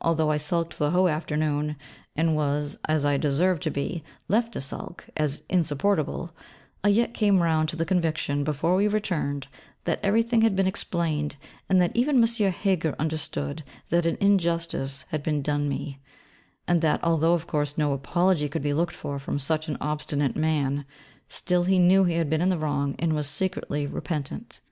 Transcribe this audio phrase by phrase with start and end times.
[0.00, 1.76] Although I sulked the whole afternoon,
[2.16, 6.34] and was, as I deserved to be, left to sulk, as 'insupportable,'
[6.82, 9.46] I yet came round to the conviction before we returned,
[9.84, 11.36] that everything had been explained,
[11.68, 12.52] and that even M.
[12.52, 16.00] Heger understood that an injustice had been done me;
[16.66, 20.34] and that although, of course, no apology could be looked for from such an obstinate
[20.34, 20.84] man,
[21.28, 24.60] still he knew he had been in the wrong and was secretly repentant.